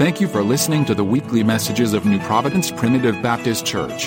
[0.00, 4.06] Thank you for listening to the weekly messages of New Providence Primitive Baptist Church.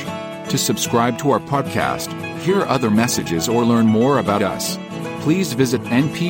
[0.49, 4.79] To subscribe to our podcast, hear other messages, or learn more about us,
[5.21, 6.23] please visit nppbc.com.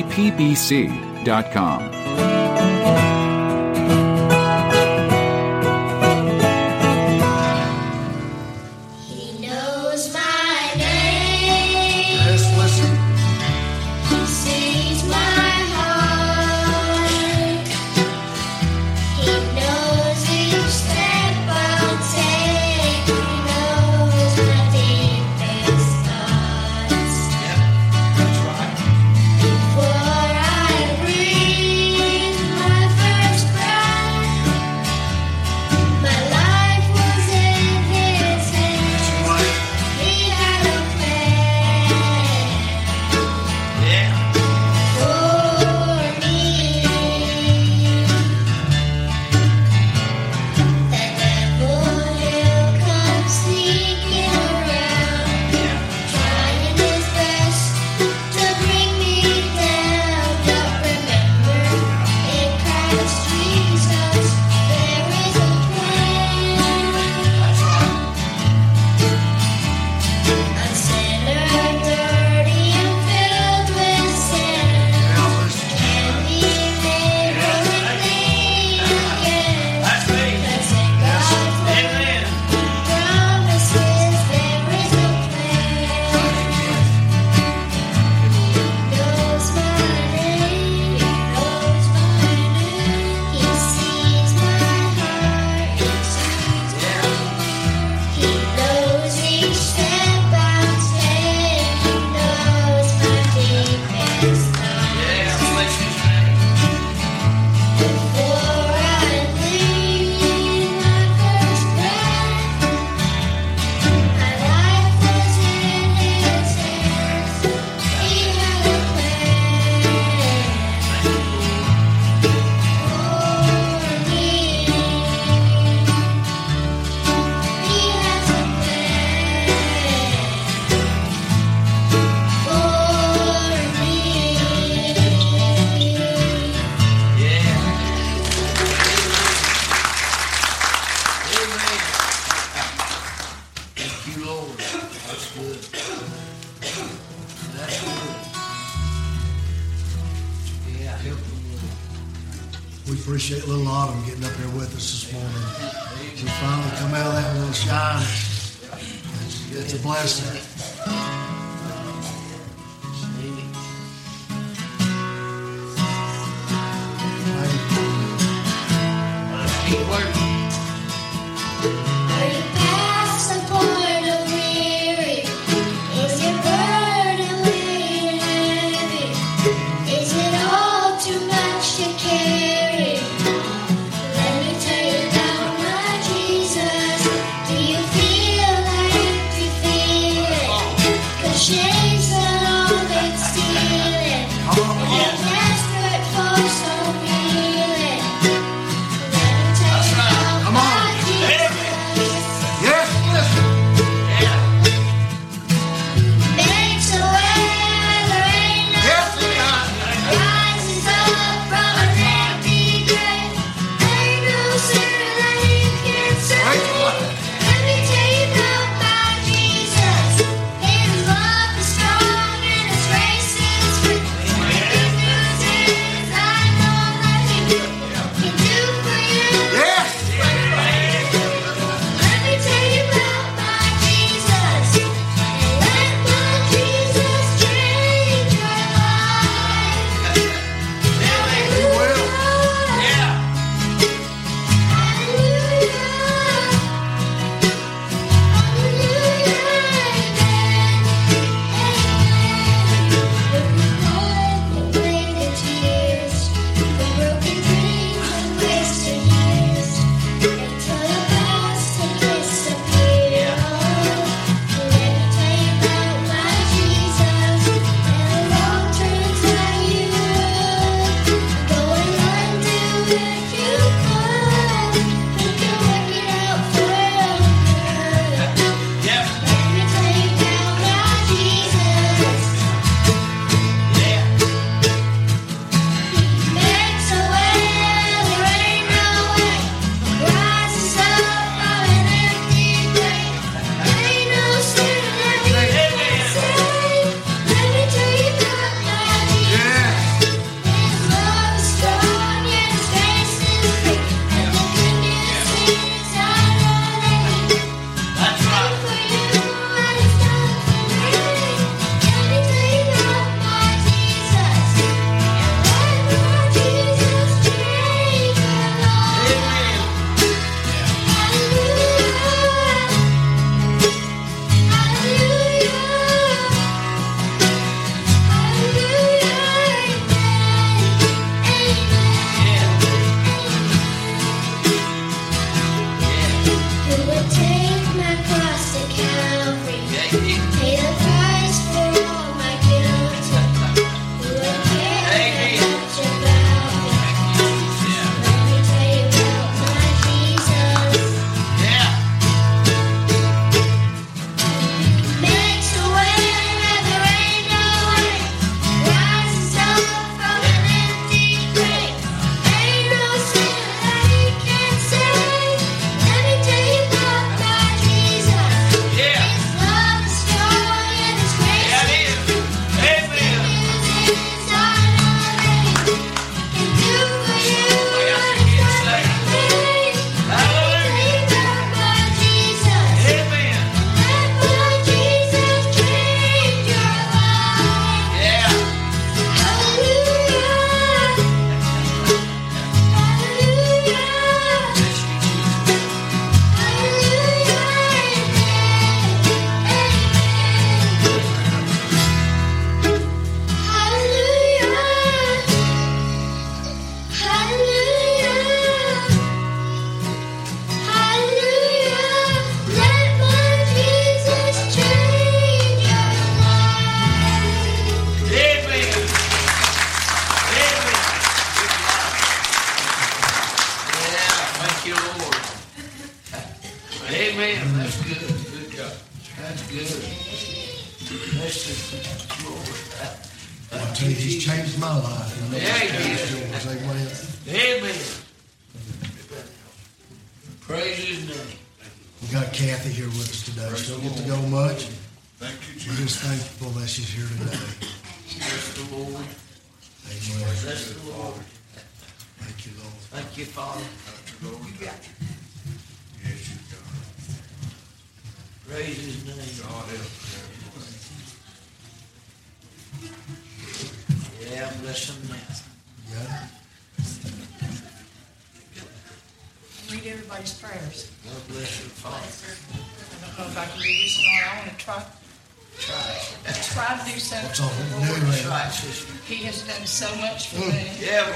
[479.64, 480.52] done so much for mm.
[480.52, 480.68] me.
[480.84, 481.08] Yeah,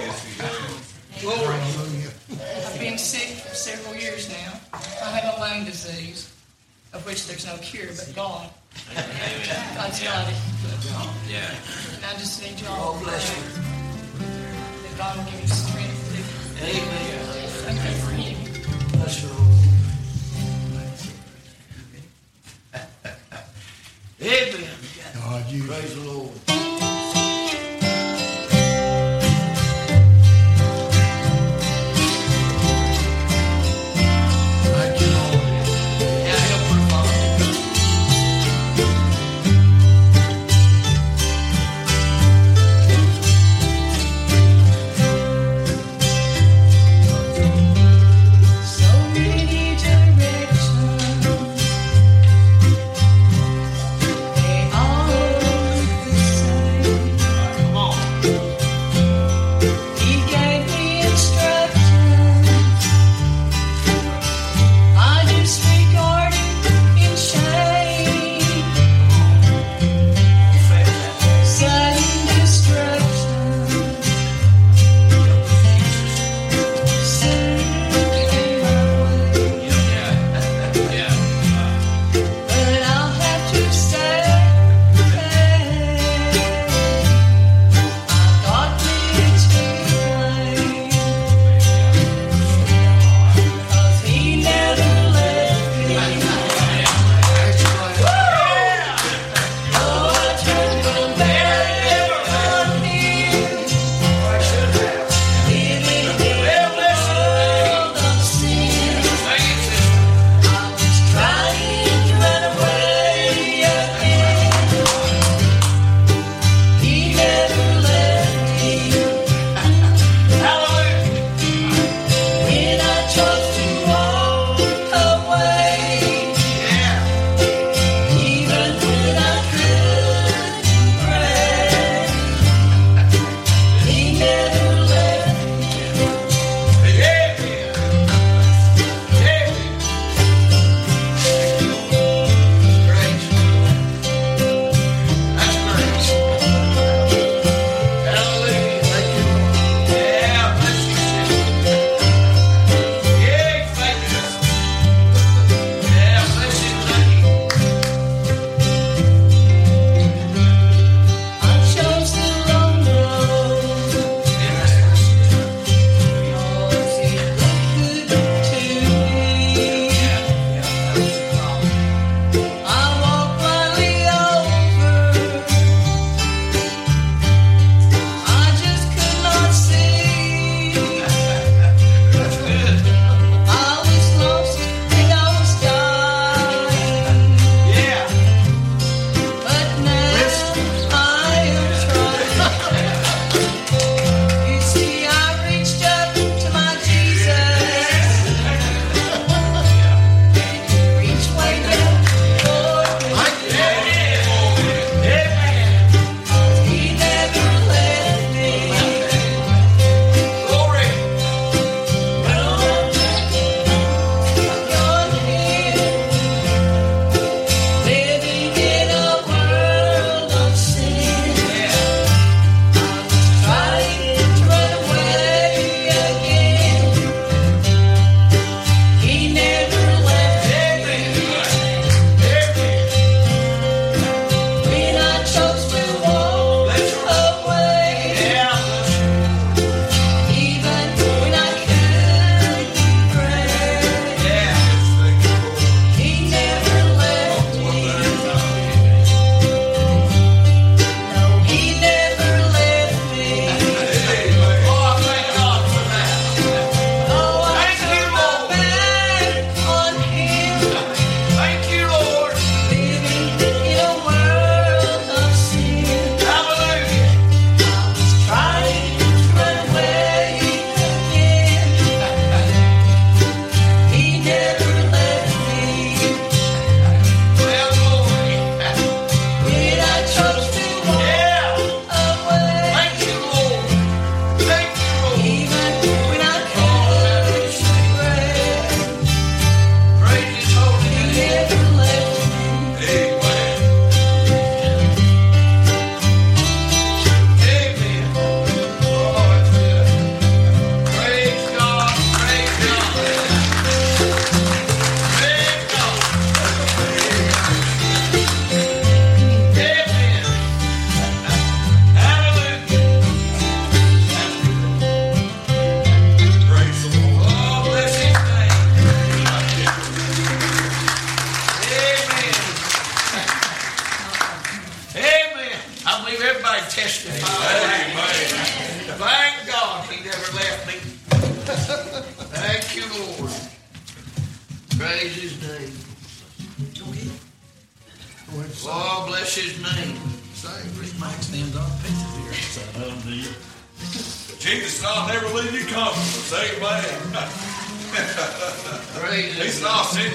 [1.20, 1.60] Glory.
[2.66, 4.52] I've been sick for several years now.
[4.72, 6.32] I have a lung disease,
[6.92, 8.50] of which there's no cure but God.
[9.74, 10.08] God's yeah.
[10.08, 10.36] got it.
[11.28, 11.50] Yeah.
[11.94, 13.42] And I just need y'all oh, bless you.
[14.82, 16.62] that God will give you strength.
[16.62, 17.48] Amen.
[17.48, 18.36] Something for him.
[18.92, 19.30] Bless you.
[24.22, 24.70] Amen.
[25.14, 25.64] God, you.
[25.64, 26.47] Praise the Lord.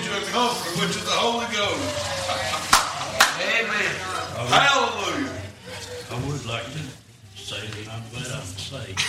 [0.03, 2.09] Send you a comforter, which is the Holy Ghost.
[3.39, 3.95] Amen.
[4.49, 5.41] Hallelujah.
[6.11, 6.79] I would like to
[7.35, 8.99] say that I'm glad I'm saved.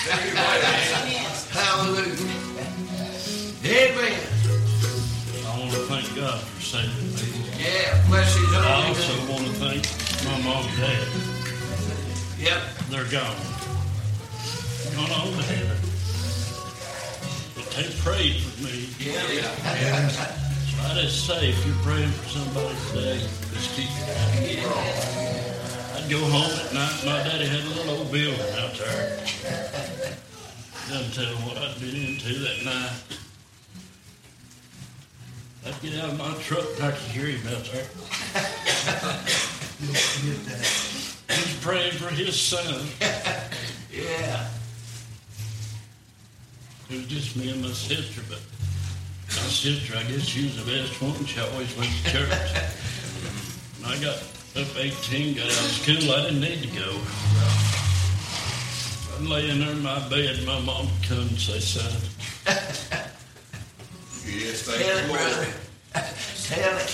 [1.51, 2.15] Hallelujah.
[3.65, 4.21] Amen.
[5.47, 7.27] I want to thank God for saving me.
[7.59, 9.29] Yeah, bless his I also name.
[9.29, 9.83] want to thank
[10.25, 11.09] my mom and dad.
[12.39, 12.61] Yep.
[12.91, 13.37] They're gone.
[14.95, 15.79] Gone on to heaven.
[17.55, 18.89] But they prayed for me.
[18.99, 20.09] Yeah.
[20.09, 20.44] So
[20.83, 23.19] I just say, if you're praying for somebody today,
[23.53, 24.75] just keep it up.
[25.97, 27.03] I'd go home at night.
[27.05, 29.19] My daddy had a little old building out there.
[30.89, 32.93] Doesn't tell him what I'd been into that night.
[35.67, 37.87] I'd get out of my truck and I could hear him out there.
[39.81, 41.37] you don't forget that.
[41.39, 42.87] He's praying for his son.
[43.95, 44.49] Yeah.
[46.91, 48.41] It was just me and my sister, but
[49.37, 51.25] my sister, I guess she was the best one.
[51.27, 52.31] She always went to church.
[53.81, 54.17] When I got
[54.57, 57.01] up 18, got out of school, I didn't need to go.
[59.17, 61.93] I'm laying there in my bed, my mom would come and say, son,
[64.27, 65.47] Yes, Tell thank it, you, brother.
[66.45, 66.91] Tell it.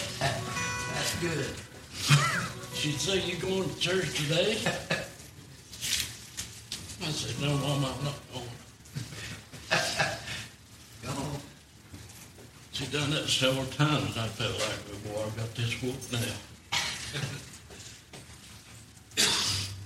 [0.95, 1.47] That's good.
[2.75, 4.59] she'd say, you going to church today?
[7.03, 8.47] I said, no, Mom, I'm not going.
[12.73, 12.91] Come on.
[12.91, 16.13] She done that several times, and I felt like, oh, boy, I've got this whooped
[16.13, 16.19] now.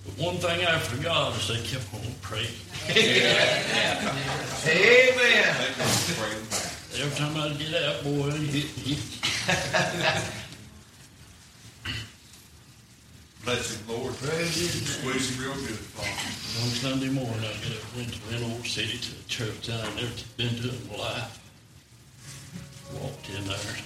[0.05, 2.47] but one thing I forgot is they kept on praying.
[4.67, 5.55] Amen.
[5.55, 6.75] Thank you for.
[6.97, 8.95] Every time I'd get out, boy, he, he,
[13.45, 14.15] Bless him, Lord.
[14.15, 14.99] Praise.
[14.99, 16.65] Squeeze him real good, Father.
[16.65, 19.97] on Sunday morning, I get up, went to Reynolds City to the church that I'd
[19.97, 21.44] never been to in my life.
[23.03, 23.77] Walked in there.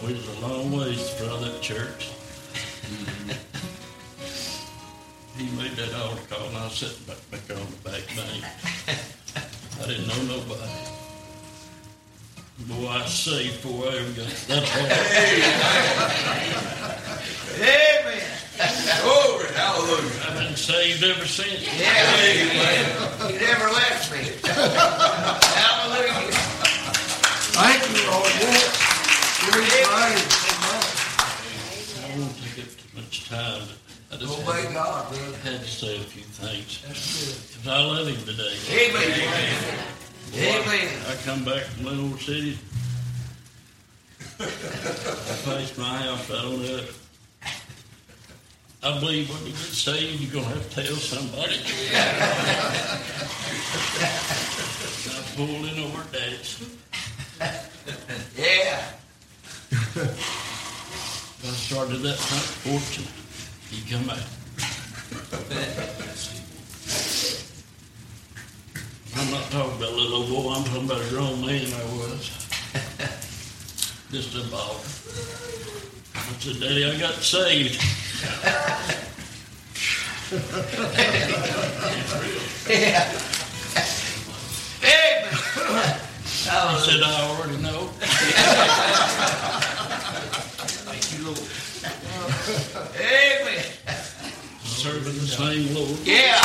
[0.00, 2.10] Boy, it was a long ways in front of that church.
[5.36, 8.44] he made that altar call, and I was sitting back, back on the back bank.
[9.82, 10.70] I didn't know nobody.
[12.68, 14.86] Boy, I saved before I ever got that far.
[17.60, 18.22] Amen.
[19.02, 20.20] Glory, hallelujah.
[20.28, 21.62] I've been saved ever since.
[21.78, 23.26] Yeah.
[23.28, 24.18] He never left me.
[25.54, 26.53] Hallelujah.
[27.54, 28.26] Thank you, Lord.
[28.40, 28.74] Yes.
[29.44, 30.24] Give him praise.
[32.02, 33.62] I won't take up too much time,
[34.10, 35.36] but I just Obey had, God, brother.
[35.44, 36.82] had to say a few things.
[36.86, 37.36] That's good.
[37.64, 38.56] 'Cause I love him today.
[38.70, 39.10] Amen.
[40.34, 40.88] Amen.
[41.08, 42.58] I come back from Little City.
[44.40, 44.42] I
[45.44, 46.84] passed my house right on up.
[48.82, 51.58] I believe when you get saved, you're going to have to tell somebody.
[55.06, 56.58] I pulled in over at Daddy's.
[58.36, 58.84] Yeah.
[59.96, 63.06] I started that front porch and
[63.70, 64.18] he come out.
[69.16, 72.30] I'm not talking about little old boy, I'm talking about a grown man I was.
[74.10, 74.80] Just a ball.
[76.14, 77.80] I said, Daddy, I got saved.
[82.68, 83.12] Yeah.
[84.82, 86.00] Amen.
[86.46, 86.84] Oh, I Hallelujah.
[86.84, 87.88] said, I already know.
[90.84, 91.40] Thank you, Lord.
[93.00, 93.64] Amen.
[94.64, 95.98] Serving the same Lord.
[96.04, 96.36] Yeah.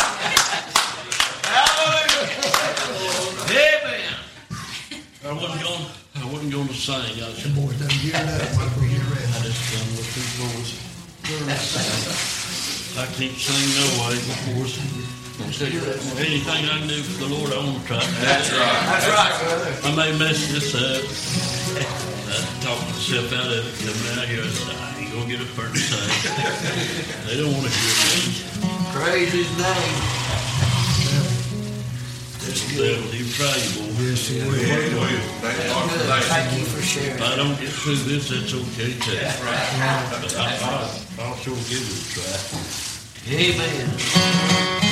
[1.43, 2.39] Hallelujah.
[3.51, 4.15] Amen.
[5.25, 5.85] I wasn't going,
[6.15, 6.95] I wasn't going to sing.
[6.95, 8.55] I The said, boys done geared up.
[8.55, 9.27] Might we get I ready?
[9.43, 10.71] just done with these boys.
[12.97, 14.15] I can't sing no way
[15.47, 16.19] before.
[16.19, 17.99] Anything I can do for the Lord, I want to try.
[18.19, 18.81] That's right.
[18.91, 19.71] That's right, brother.
[19.87, 21.03] I may mess this up.
[22.29, 23.73] I talk myself out of it.
[23.79, 26.11] Coming out here, I said, I ain't gonna get up there to sing.
[27.27, 28.35] They don't want to hear me.
[28.91, 29.95] Praise his name.
[32.39, 34.09] The devil, he try you, boy.
[34.09, 34.53] Yes, he will.
[34.57, 35.19] Thank you.
[35.41, 36.09] Thank God for Good.
[36.09, 36.57] that.
[36.57, 37.15] You for sharing.
[37.17, 39.19] If I don't get through this, that's okay too.
[40.09, 42.33] But I, I, I'll sure give it a try.
[43.29, 43.89] Amen.
[43.99, 44.88] Amen.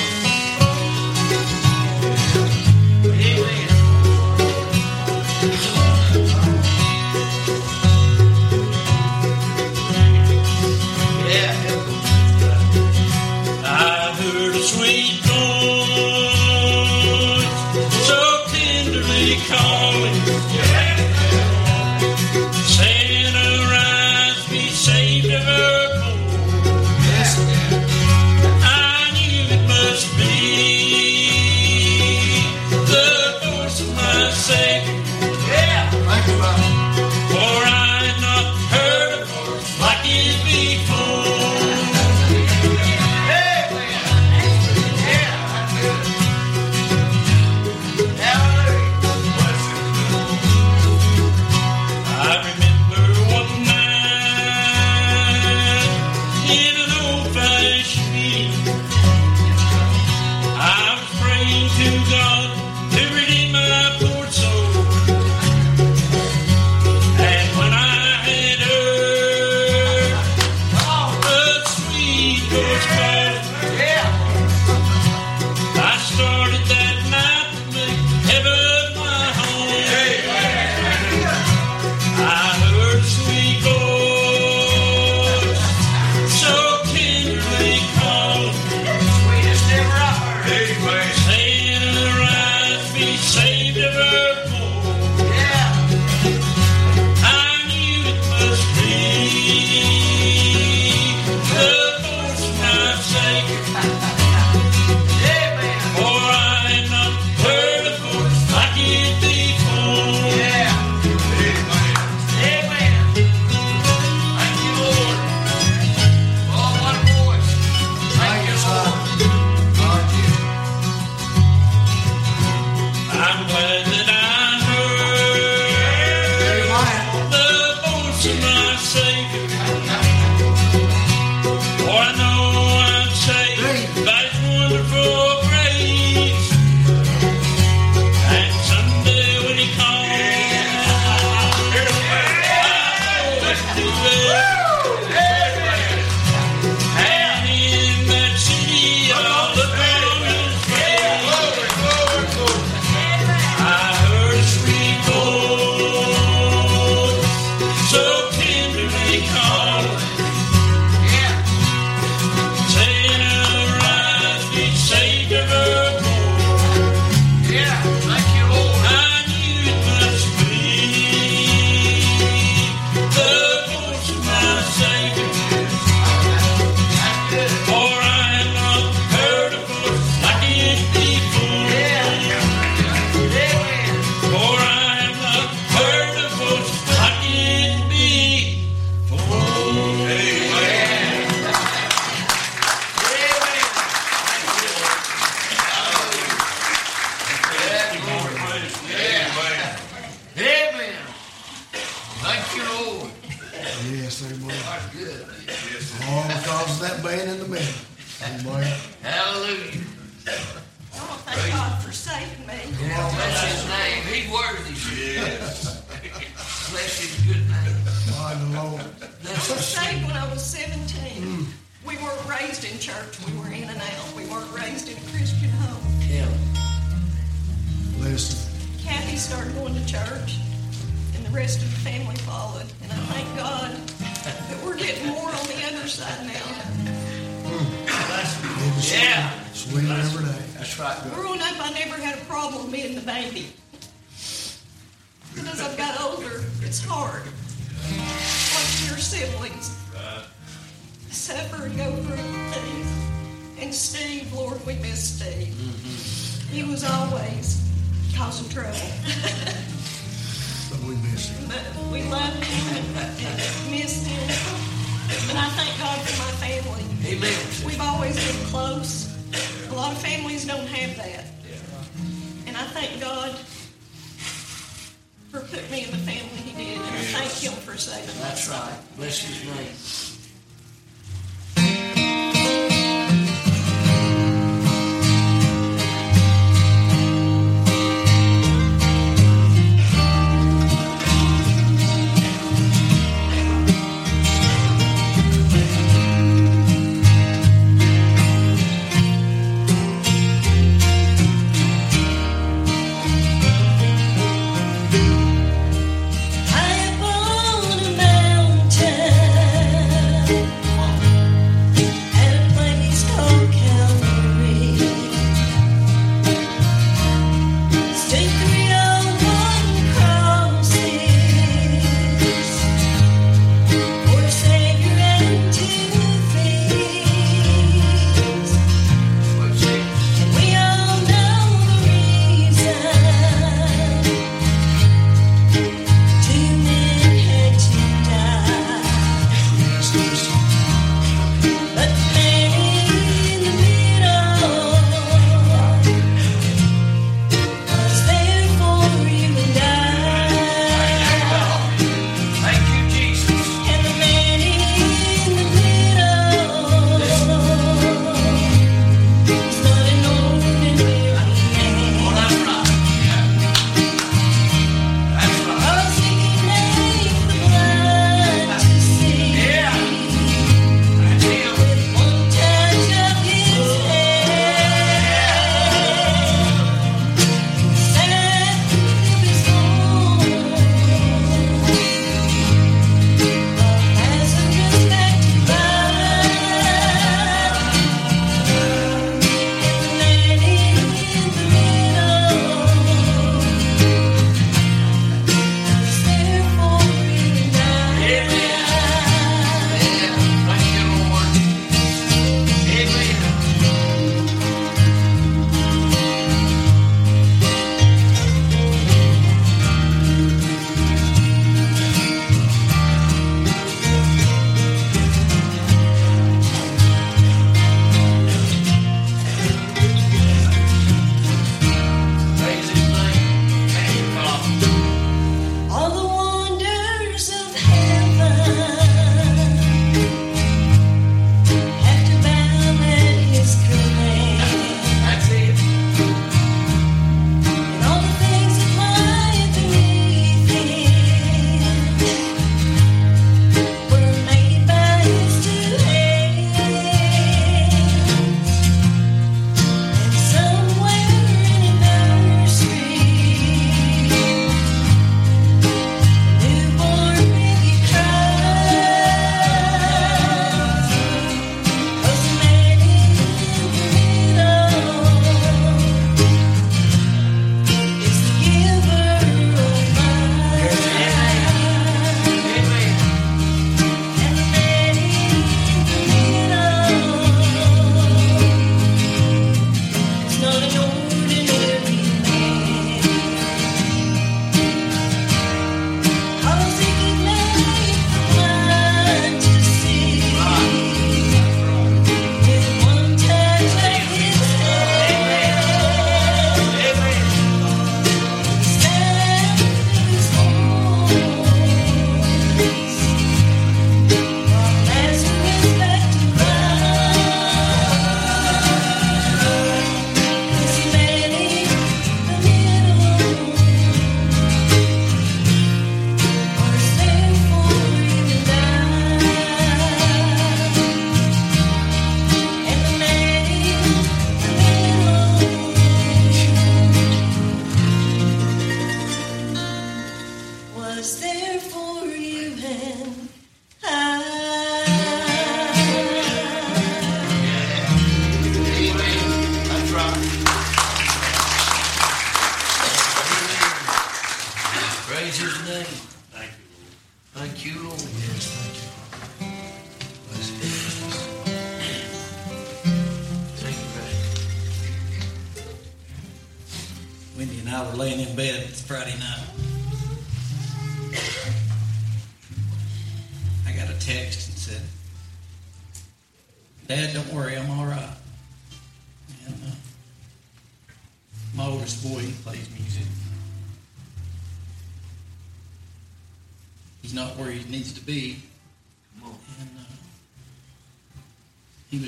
[277.38, 278.20] Him for saving.
[278.20, 278.76] That's right.
[278.96, 280.07] Bless his name.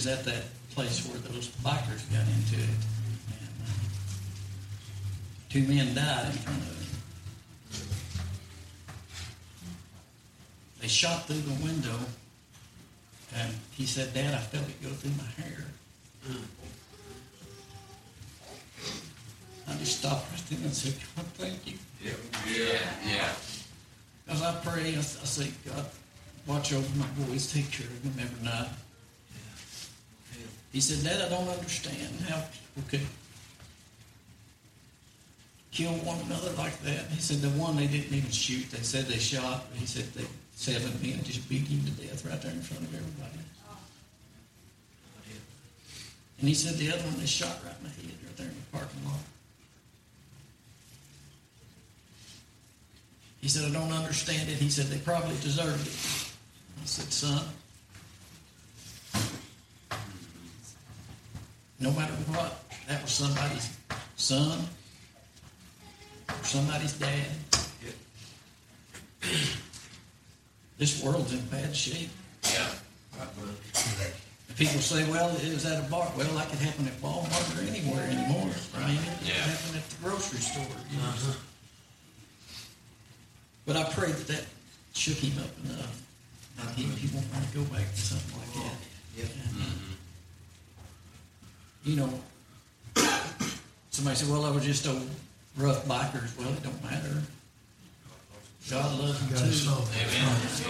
[0.01, 2.81] Was at that place where those bikers got into it.
[3.37, 3.73] And uh,
[5.51, 6.87] two men died in front of him.
[10.81, 11.99] They shot through the window,
[13.37, 15.67] and he said, Dad, I felt it go through my hair.
[19.69, 21.77] I just stopped right then and said, God, thank you.
[22.03, 22.13] Yeah,
[22.49, 22.79] yeah.
[23.07, 23.29] yeah.
[24.31, 25.85] As I pray, I, I say, God,
[26.47, 28.71] watch over my boys, take care of them every night.
[30.73, 33.07] He said, Dad, I don't understand how people could
[35.73, 37.07] kill one another like that.
[37.11, 39.67] He said, the one they didn't even shoot, they said they shot.
[39.75, 42.95] He said, they, seven men just beat him to death right there in front of
[42.95, 43.39] everybody.
[46.39, 48.55] And he said, the other one they shot right in the head right there in
[48.55, 49.21] the parking lot.
[53.41, 54.57] He said, I don't understand it.
[54.57, 56.33] He said, they probably deserved it.
[56.83, 57.43] I said, son,
[61.81, 63.77] no matter what, that was somebody's
[64.17, 64.59] son
[66.29, 67.27] or somebody's dad.
[70.79, 72.09] This world's in bad shape.
[72.43, 72.67] Yeah.
[74.57, 76.11] People say, well, it was at a bar.
[76.17, 78.97] Well, that could happen at Walmart or anywhere anymore, Brian.
[78.97, 79.35] It Yeah.
[79.45, 80.65] happened at the grocery store.
[80.91, 81.13] you know.
[83.67, 84.45] But I pray that that
[84.95, 86.01] shook him up enough.
[86.57, 88.77] that he, he won't want to go back to something like that.
[89.21, 89.90] And, uh,
[91.85, 92.11] You know,
[93.91, 95.01] somebody said, well, I was just a
[95.57, 96.37] rough bikers.
[96.39, 97.23] Well, it don't matter.
[98.71, 99.71] God loves them Got us too.
[99.71, 99.85] all.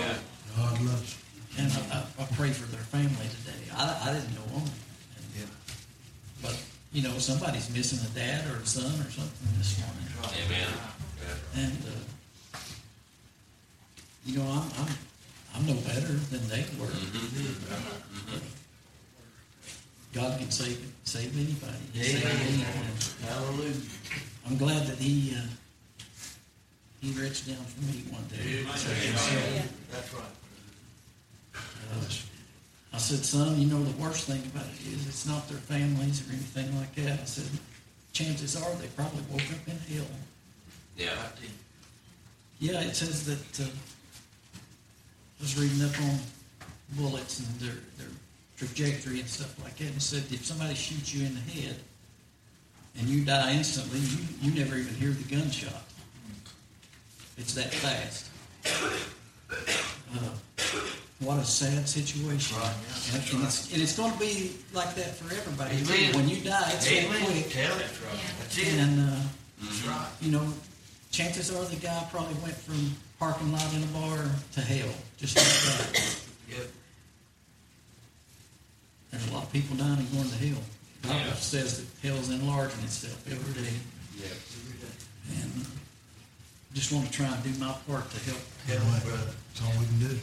[0.01, 0.15] Yeah.
[0.57, 1.19] God loves
[1.59, 3.59] And I, I, I pray for their family today.
[3.77, 4.63] I, I didn't know them.
[5.17, 5.47] And, Yeah.
[6.43, 6.57] But,
[6.93, 10.07] you know, somebody's missing a dad or a son or something this morning.
[10.47, 10.69] Amen.
[11.57, 12.59] And, uh,
[14.25, 14.95] you know, I'm, I'm,
[15.57, 16.87] I'm no better than they were.
[20.13, 21.83] God can save, save anybody.
[21.93, 22.95] He save anyone.
[23.27, 23.75] Hallelujah.
[24.47, 25.43] I'm glad that he, uh,
[27.01, 28.63] he reached down for me one day.
[28.79, 28.95] So,
[29.91, 30.37] That's right.
[32.93, 36.23] I said, son, you know, the worst thing about it is it's not their families
[36.23, 37.19] or anything like that.
[37.19, 37.47] I said,
[38.13, 40.07] chances are they probably woke up in hell.
[40.97, 41.11] Yeah.
[42.61, 46.19] Yeah, it says that, uh, I was reading up on
[46.97, 48.13] bullets and their, their
[48.61, 51.77] trajectory and stuff like that, and said if somebody shoots you in the head
[52.99, 55.83] and you die instantly, you, you never even hear the gunshot.
[57.39, 58.29] It's that fast.
[60.13, 60.29] Uh,
[61.21, 62.59] what a sad situation.
[62.59, 65.77] Right, yeah, and, that's and it's, and it's going to be like that for everybody.
[65.77, 66.17] Amen.
[66.17, 67.25] When you die, it's going Amen.
[67.25, 67.49] quick.
[67.49, 67.87] Tell it.
[68.41, 68.75] That's it.
[68.75, 69.17] And, uh,
[69.63, 70.09] That's right.
[70.21, 70.47] you know,
[71.11, 75.37] chances are the guy probably went from parking lot in a bar to hell, just
[75.37, 76.21] like that.
[76.51, 76.67] Yep.
[79.11, 80.63] There's a lot of people dying and going to hell.
[81.03, 81.35] The Bible Yeah.
[81.35, 83.75] says that hell's enlarging itself every day.
[84.19, 85.43] Yeah.
[85.43, 85.69] And uh,
[86.75, 89.33] just want to try and do my part to help Tell it, brother.
[89.49, 90.19] That's all we can do.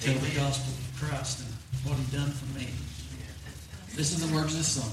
[0.00, 1.52] tell the gospel of Christ and
[1.88, 2.66] what He done for me.
[3.96, 4.92] Listen to the words of this song.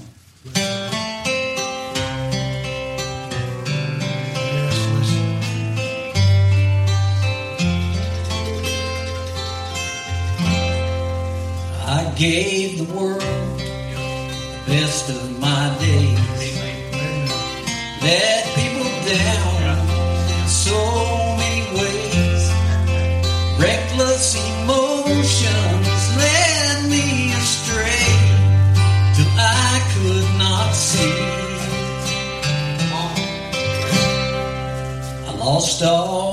[3.54, 6.34] Yes, listen.
[11.86, 13.33] I gave the world the
[14.74, 16.18] best of my days.
[18.06, 19.76] Let people down
[20.66, 20.80] so
[21.40, 22.42] many ways.
[23.66, 27.06] Reckless emotions led me
[27.40, 28.06] astray
[29.14, 29.32] till
[29.62, 31.18] I could not see.
[35.28, 36.23] I lost all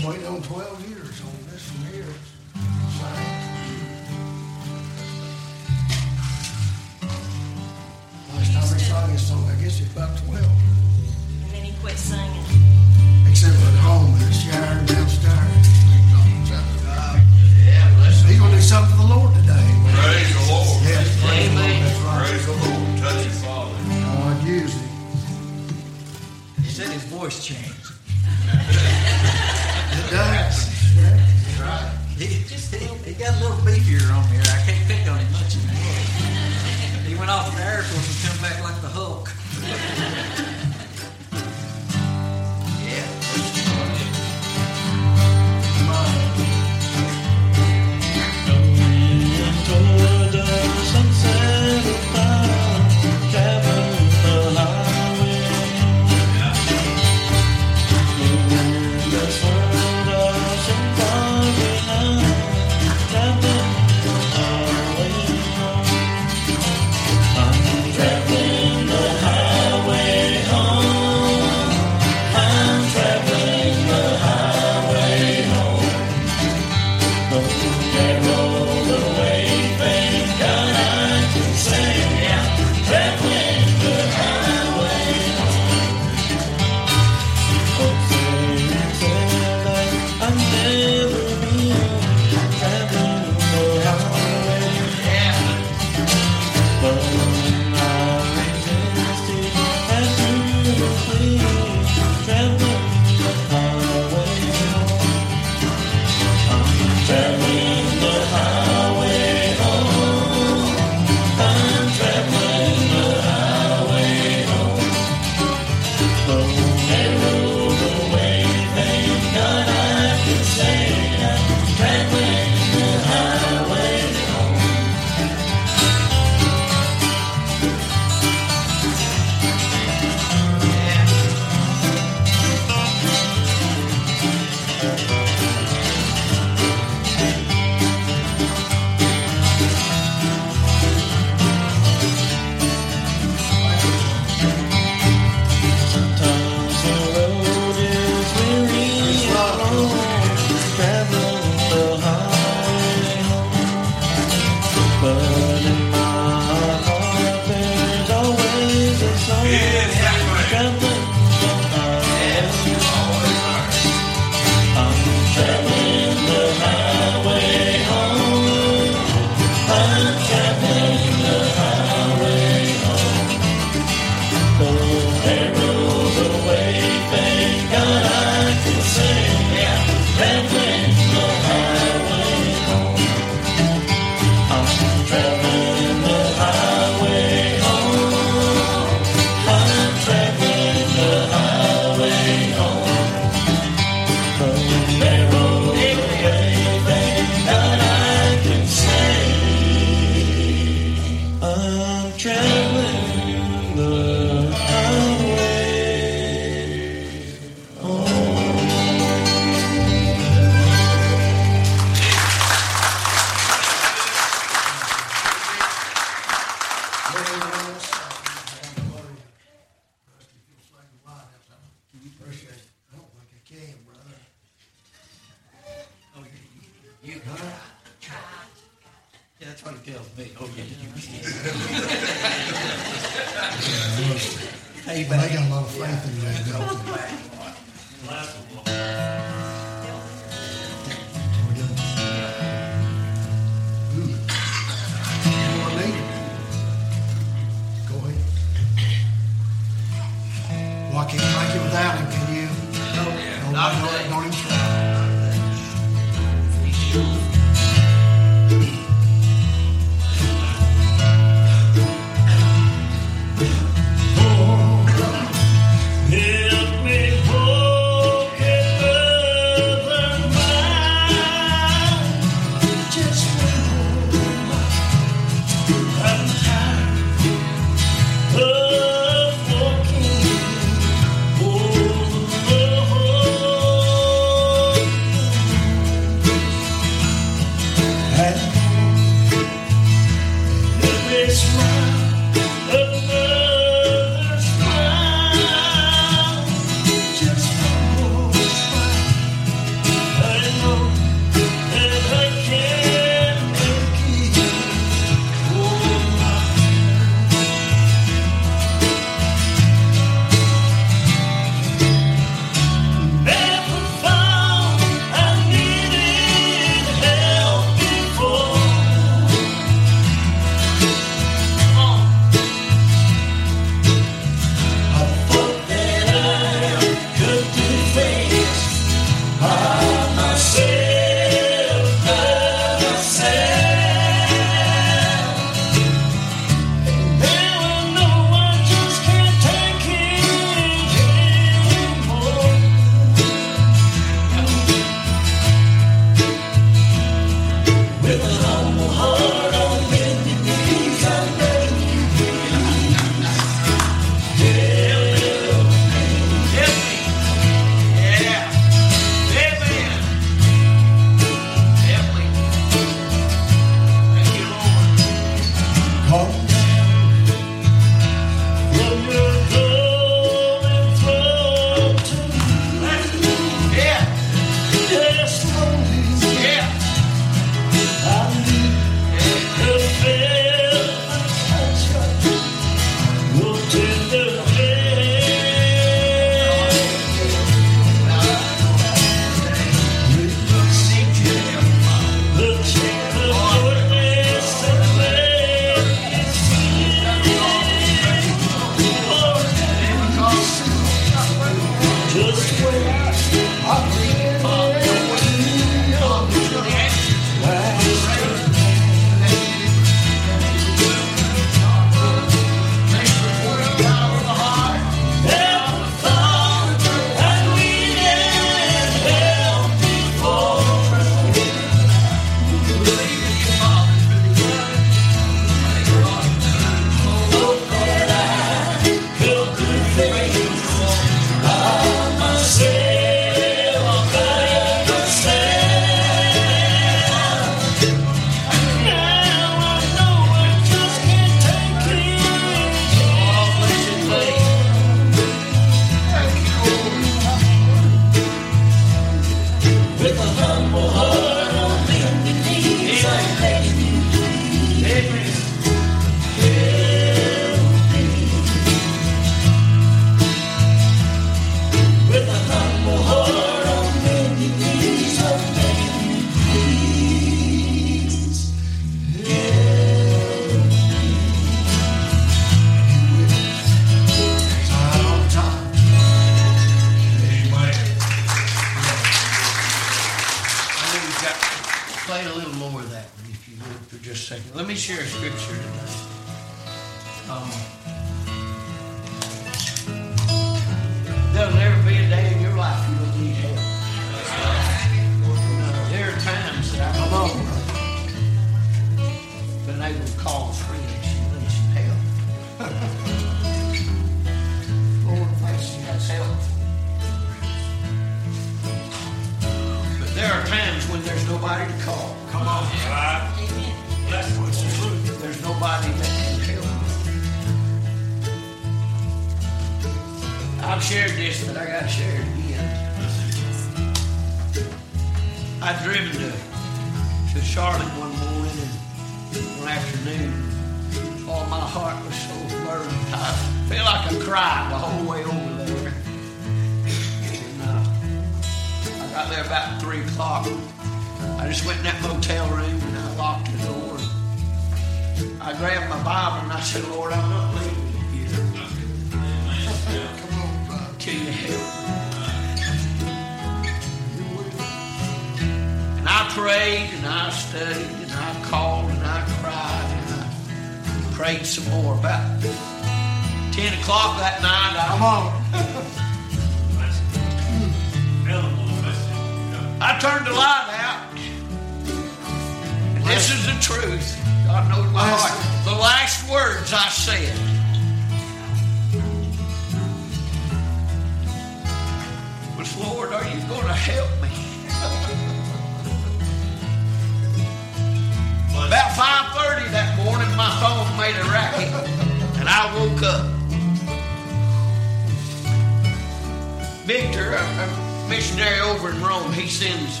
[598.44, 600.00] missionary over in Rome, he sends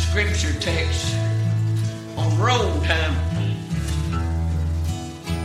[0.00, 1.14] scripture texts
[2.16, 3.14] on Rome time.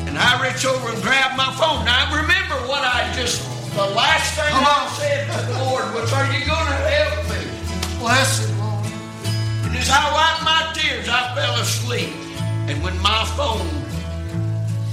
[0.07, 1.86] And I reach over and grab my phone.
[1.86, 3.41] Now, I remember what I just,
[3.76, 4.89] the last thing Come I on.
[4.99, 7.99] said to the Lord was, Are you going to help me?
[7.99, 8.86] Bless it, Lord.
[9.66, 12.09] And as I wiped my tears, I fell asleep.
[12.68, 13.66] And when my phone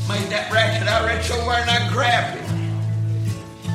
[0.09, 2.49] made that racket, I reached over and I grabbed it.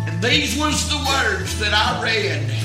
[0.08, 2.62] And these was the words that I read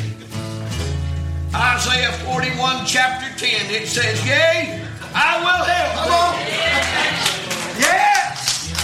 [1.54, 4.84] Isaiah 41, chapter 10, it says, Yea,
[5.14, 5.94] I will help.
[6.04, 6.34] Come on.
[7.78, 8.74] Yes.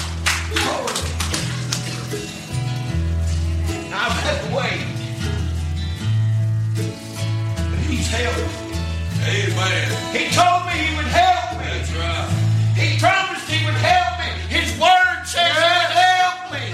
[3.92, 4.86] I've had to wait.
[7.56, 8.38] But he's helped.
[9.26, 9.88] Amen.
[10.14, 11.66] He told me he would help me.
[11.66, 12.30] That's right.
[12.78, 14.30] He promised he would help me.
[14.48, 15.58] His word says yes.
[15.58, 16.66] he would help me.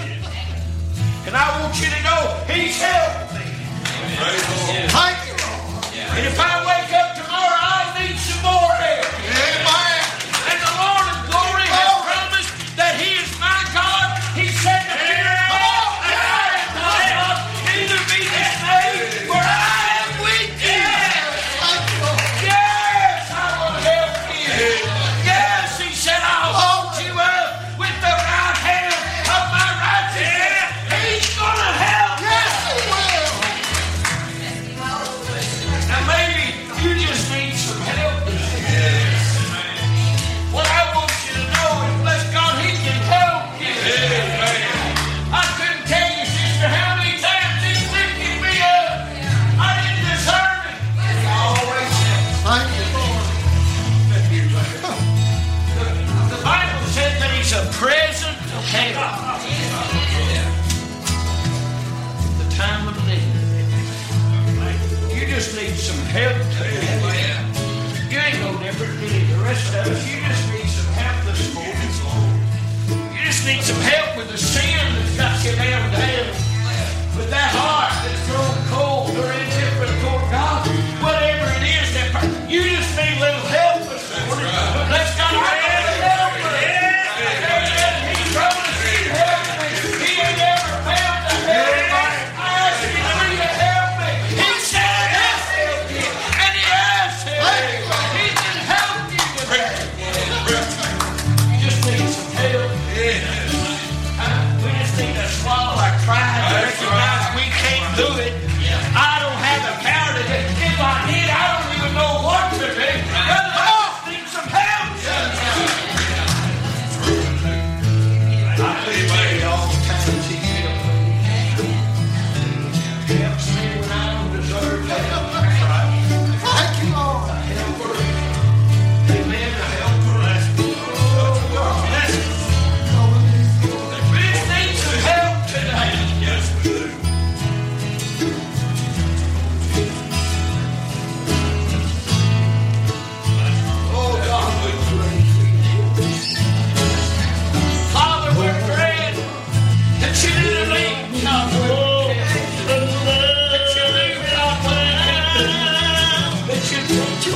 [1.26, 2.20] And I want you to know
[2.52, 3.40] he's helped me.
[4.92, 5.29] Thank you.
[6.16, 7.09] And if I wake up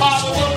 [0.04, 0.53] Father,